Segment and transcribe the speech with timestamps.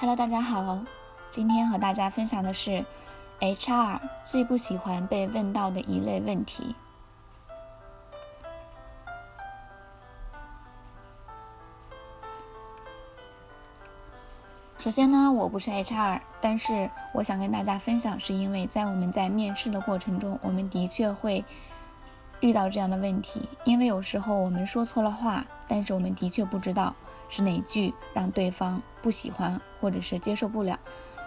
[0.00, 0.78] Hello，大家好，
[1.28, 2.84] 今天和大家分享的是
[3.40, 6.76] HR 最不喜欢被问到的一类问题。
[14.78, 21.44] 首先呢，我不是 HR，但是我想跟大家分享，是因为在我们在面试的过程中，我们的确会
[22.38, 26.94] 遇到这样的问题，因为有时候我们说错了话，但是我们的确不知道。
[27.28, 30.78] 是哪句让对方不喜欢或者是接受不了？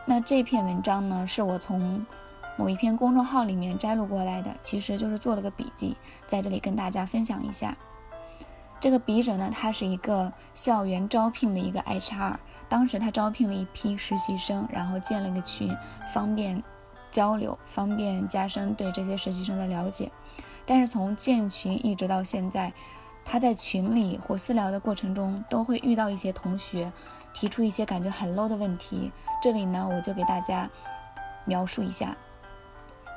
[0.05, 2.05] 那这篇文章呢，是我从
[2.57, 5.95] 某一篇公众号里面摘录过来的，其实就是做了个笔记，
[6.25, 7.77] 在这里跟大家分享一下。
[8.79, 12.37] 这个笔者呢，他是一个校园招聘的一个 HR，
[12.67, 15.77] 当时他招聘了一批实习生，然后建了一个群，
[16.11, 16.63] 方便
[17.11, 20.11] 交流，方便加深对这些实习生的了解。
[20.65, 22.73] 但是从建群一直到现在。
[23.23, 26.91] 他在群里或私聊的过程中，都会遇到一些同学
[27.33, 29.11] 提出一些感觉很 low 的问题。
[29.41, 30.69] 这里呢，我就给大家
[31.45, 32.17] 描述一下。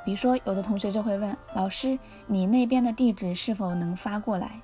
[0.05, 1.97] 比如说，有的同学就会问老师
[2.27, 4.61] ：“你那边的地址是否能发过来？”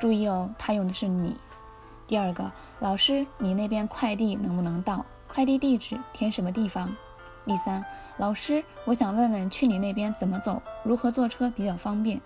[0.00, 1.36] 注意哦，他用的是你。
[2.06, 5.04] 第二个，老师，你那边快递能不能到？
[5.28, 6.96] 快递地址填什么地方？
[7.44, 7.84] 第三，
[8.16, 12.20] 老师，我想问问去你那边怎么走，如何坐车比较方便？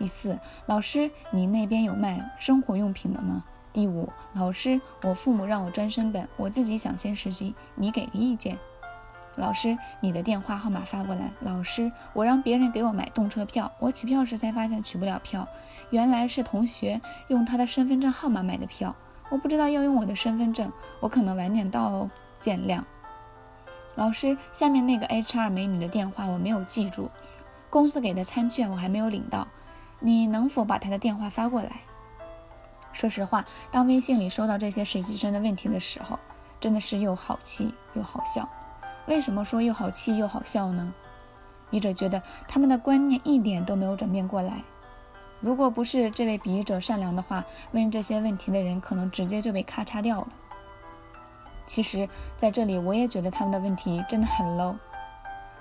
[0.00, 3.44] 第四，老师，你那边有卖生活用品的吗？
[3.70, 8.56] 第五，老师，我父母让我专升本，我自己想先实习，你给个意见。
[9.36, 11.30] 老师，你的电话号码发过来。
[11.40, 15.46] 老师，我让别人给我买动车票，我取票时才发现取不了票，
[15.90, 16.98] 原来是同学
[17.28, 18.96] 用他的身份证号码买的票，
[19.28, 22.82] 我不知道要用我的身份证，我可能晚点到哦，见谅。
[23.96, 27.10] 老师，下面那个 HR 美女的电话我没有记住，
[27.68, 29.46] 公司给的餐券我还没有领到。
[30.00, 31.82] 你能否把他的电话发过来？
[32.92, 36.18] 说实话，当微信里收到这些实习生的问题的时候，
[36.58, 38.48] 真的是又好气又好笑。
[39.06, 40.92] 为什么说又好气又好笑呢？
[41.70, 44.64] 笔者觉得他们的观念一点都没有转变过来。
[45.38, 50.28] 如果不是这位笔者善良的话，问这些问题的人可能直接就被咔嚓掉了。
[51.64, 54.74] 其实，在这里我也觉得他们的问题真的很 low。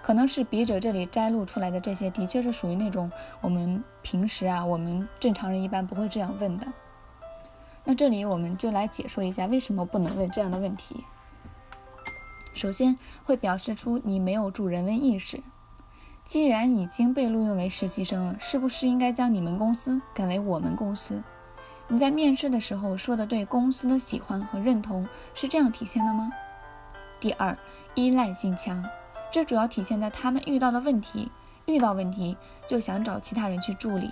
[0.02, 3.12] 可能是笔者这里摘录出来的这些，的确是属于那种
[3.42, 6.68] 我们平时啊，我们正常人一般不会这样问的。
[7.84, 11.04] 那这里我们就来解说一下，为什么不能问这样的问题。
[12.54, 15.42] 首先，会表示出你没有助人为意识。
[16.26, 21.24] 既然已经被录用为实习生了，是不是应该将你们公司改为我们公司？
[21.88, 26.30] 你在面试的时候说的对公司的喜欢和认同，是这样体现的吗？
[27.20, 27.58] 第二，
[27.96, 28.86] 依赖性强。
[29.31, 31.31] 这主要体现在他们遇到的问题，
[31.66, 32.35] 遇到问题
[32.66, 34.12] 就想找其他人去助理、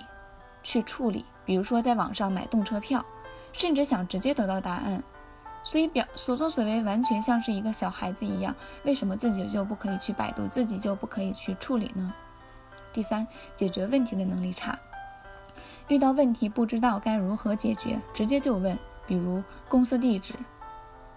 [0.62, 1.26] 去处理。
[1.44, 3.04] 比如说在网上买动车票，
[3.52, 5.04] 甚至想直接得到答案，
[5.64, 8.56] 所以表所作所为完全像是一个小孩子一样。
[8.84, 12.14] 为什么自己就不可以去百度，自己就不可以去处理呢？
[12.94, 14.78] 第三，解决问题的能力差，
[15.88, 20.36] 遇到问题不知道该如何解决，直接就问，比如公司地址。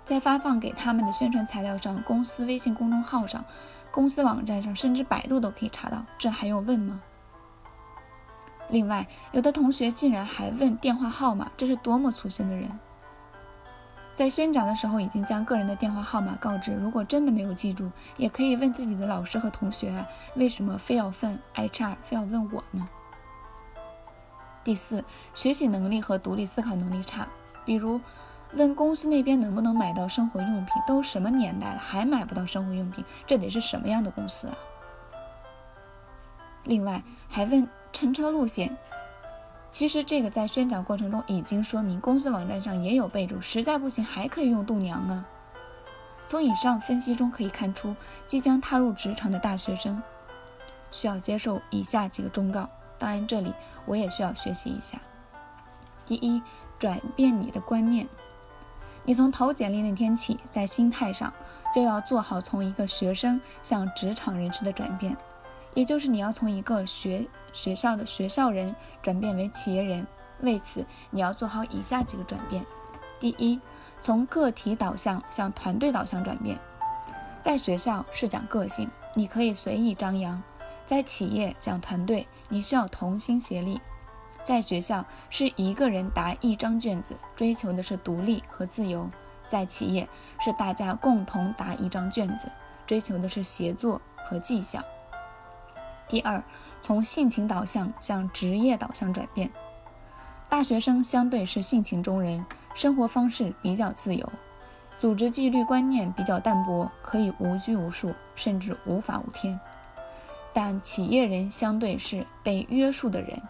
[0.03, 3.45] 在发放给他们的宣传材料上、公司微信公众号上、
[3.91, 7.03] 公司网站上，甚至百度都可以查到，这还用问吗？
[8.69, 12.79] 另外，有的同学竟然还问电话号码，这是多么粗心的人！
[14.15, 20.07] 在宣讲的时候已经将个人的电话号码告知，如果真的没有记住，也可以问自己的老师和同学，
[20.37, 22.89] 为什么非要问 HR，非要问我呢？
[24.63, 27.27] 第四，学习能力和独立思考能力差，
[27.65, 28.01] 比如。
[28.55, 30.75] 问公司那边能不能买到生活用品？
[30.87, 33.05] 都什么年代了，还买不到生活用品？
[33.27, 34.57] 这得是什么样的公司啊？
[36.65, 38.77] 另外还问乘车路线，
[39.69, 45.27] 其实这个在宣讲过程中已经说明，公司网站上也有备注，实在不行还可以用度娘啊。
[46.27, 47.95] 从以上分析中可以看出，
[48.27, 50.03] 即将踏入职场的大学生
[50.91, 52.69] 需要接受以下几个忠告，
[52.99, 53.55] 当然这里
[53.87, 54.99] 我也需要学习一下。
[56.05, 56.43] 第一，
[56.79, 58.09] 转变你的观念。
[59.05, 61.33] 你从投简历那天起，在心态上
[61.75, 65.17] 就要做好从一个学生向职场人士的转变，
[65.75, 70.07] 也就是你要从一个学学校的学校人转变为企业人。
[70.43, 72.65] 为此，你要做好以下几个转变：
[73.19, 73.61] 第一，
[74.01, 76.59] 从个体导向向团队导向转变。
[77.43, 80.43] 在学校是讲个性，你可以随意张扬；
[80.87, 83.81] 在企业讲团队，你需要同心协力。
[84.43, 89.09] 在学校是一个人答一张卷子，追求的是独立和自由；
[89.49, 90.09] 在企业
[90.41, 92.51] 是大家共同答一张卷子，
[92.87, 94.83] 追求的是协作和绩效。
[96.09, 96.43] 第二，
[96.81, 99.51] 从性情导向向职业导向转变。
[100.49, 102.45] 大学生相对是性情中人，
[102.75, 104.33] 生活方式比较自由，
[104.99, 109.61] 组织纪律观念比较淡薄，可以无拘无束，甚至无法无天。
[110.53, 113.41] 但企业人相对是被约束的人，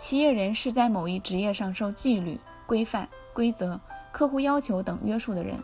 [0.00, 3.78] 企业人是在某一职业上受纪律、规范、规则、
[4.10, 5.62] 客户要求等约束的人。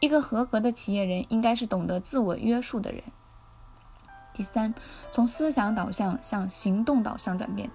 [0.00, 3.02] 一个合格的企业人应该是懂得自我约束的人。
[4.34, 4.74] 第三，
[5.10, 7.70] 从思想导向向行动导向转变。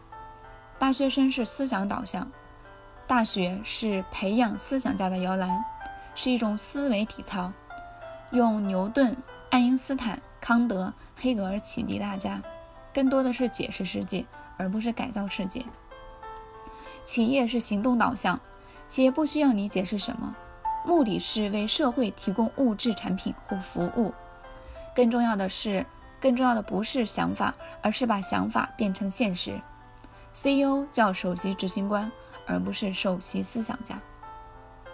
[0.78, 2.32] 大学生是思想导向，
[3.08, 5.66] 大学是培养思想家的摇篮，
[6.14, 7.52] 是一种思维体操，
[8.30, 9.18] 用牛顿、
[9.50, 12.44] 爱因斯坦、康德、黑格尔启迪大家，
[12.94, 14.28] 更多的是解释世界，
[14.60, 15.66] 而不是改造世界。
[17.04, 18.40] 企业是行动导向，
[18.88, 20.36] 企业不需要你解释什么，
[20.86, 24.14] 目的是为社会提供物质产品或服务。
[24.94, 25.88] 更重要的是。
[26.22, 29.62] 更重要的不是想法，而是把想法变成现实。
[30.34, 32.12] CEO 叫首席执行官，
[32.46, 34.02] 而不是首席思想家。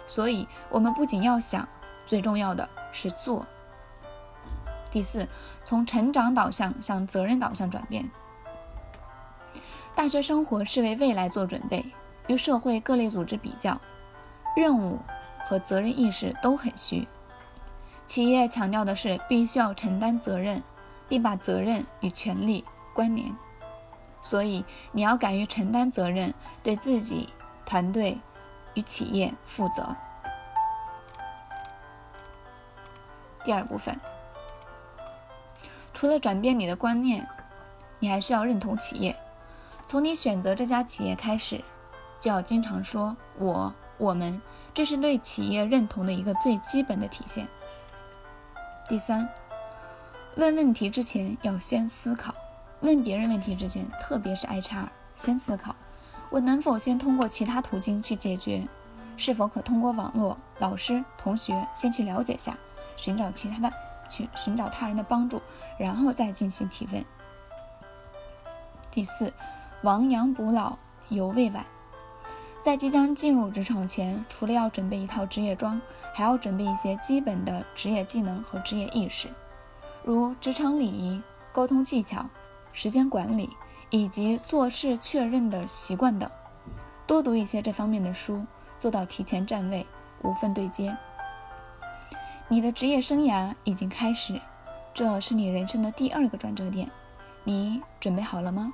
[0.06, 1.68] 所以，我们不仅要想，
[2.06, 3.44] 最重要的是做。
[4.88, 5.26] 第四，
[5.64, 8.08] 从成长导向向责任导向转变。
[9.96, 11.84] 大学生活是为未来做准备，
[12.28, 13.80] 与社会各类组织比较，
[14.54, 15.00] 任务
[15.44, 17.08] 和责任意识都很虚。
[18.06, 20.62] 企业强调的是必须要承担责任。
[21.08, 23.36] 并把责任与权利关联，
[24.20, 26.34] 所以你要敢于承担责任，
[26.64, 27.28] 对自己、
[27.64, 28.20] 团队
[28.74, 29.96] 与企业负责。
[33.44, 34.00] 第二部分，
[35.92, 37.28] 除了转变你的观念，
[38.00, 39.14] 你还需要认同企业。
[39.86, 41.62] 从你选择这家企业开始，
[42.18, 44.42] 就要经常说“我”“我们”，
[44.74, 47.48] 这是对企业认同的一个最基本的体现。
[48.88, 49.28] 第三。
[50.36, 52.34] 问问题之前要先思考，
[52.80, 55.74] 问别人问题之前，特别是 HR，先思考，
[56.28, 58.68] 我能否先通过其他途径去解决？
[59.16, 62.58] 是否可通过网络、老师、同学先去了解下，
[62.96, 63.72] 寻找其他的，
[64.10, 65.40] 去寻找他人的帮助，
[65.78, 67.02] 然后再进行提问。
[68.90, 69.32] 第四，
[69.82, 70.78] 亡羊补牢，
[71.08, 71.64] 犹未晚。
[72.60, 75.80] 在即将进入职场前，除了要准备一套职业装，
[76.12, 79.28] 还要准备一些基本的职业技能和职业意识。
[80.02, 82.26] 如职场礼仪、沟通技巧、
[82.72, 83.50] 时间管理
[83.90, 86.28] 以及做事确认的习惯等，
[87.06, 88.44] 多读一些这方面的书，
[88.78, 89.86] 做到提前站位、
[90.22, 90.96] 无缝对接。
[92.48, 94.40] 你的职业生涯已经开始，
[94.92, 96.90] 这是你人生的第二个转折点，
[97.44, 98.72] 你准备好了吗？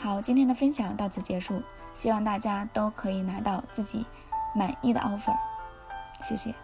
[0.00, 1.60] 好，今天的分享到此结束，
[1.92, 4.06] 希望大家都可以拿到自己
[4.54, 5.36] 满意的 offer，
[6.22, 6.54] 谢谢。